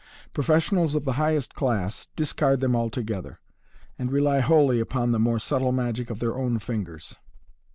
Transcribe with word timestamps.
Professionals 0.33 0.95
of 0.95 1.05
the 1.05 1.11
highest 1.13 1.53
class 1.53 2.07
discard 2.15 2.59
them 2.59 2.75
altogether, 2.75 3.39
and 3.99 4.11
rely 4.11 4.39
wholly 4.39 4.81
on 4.81 5.11
the 5.11 5.19
more 5.19 5.37
subtle 5.37 5.71
magic 5.71 6.09
of 6.09 6.17
their 6.17 6.33
own 6.35 6.57
fingers. 6.57 7.15